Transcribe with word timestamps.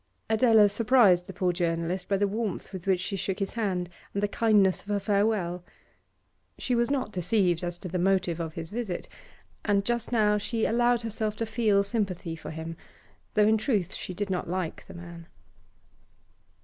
Adela 0.31 0.67
surprised 0.67 1.27
the 1.27 1.31
poor 1.33 1.53
journalist 1.53 2.09
by 2.09 2.17
the 2.17 2.27
warmth 2.27 2.73
with 2.73 2.87
which 2.87 2.99
she 2.99 3.15
shook 3.15 3.37
his 3.37 3.51
hand, 3.51 3.87
and 4.15 4.23
the 4.23 4.27
kindness 4.27 4.81
of 4.81 4.87
her 4.87 4.99
farewell. 4.99 5.63
She 6.57 6.73
was 6.73 6.89
not 6.89 7.11
deceived 7.11 7.63
as 7.63 7.77
to 7.77 7.87
the 7.87 7.99
motive 7.99 8.39
of 8.39 8.55
his 8.55 8.71
visit, 8.71 9.07
and 9.63 9.85
just 9.85 10.11
now 10.11 10.39
she 10.39 10.65
allowed 10.65 11.03
herself 11.03 11.35
to 11.35 11.45
feel 11.45 11.83
sympathy 11.83 12.35
for 12.35 12.49
him, 12.49 12.77
though 13.35 13.47
in 13.47 13.59
truth 13.59 13.93
she 13.93 14.15
did 14.15 14.31
not 14.31 14.49
like 14.49 14.87
the 14.87 14.95
man. 14.95 15.27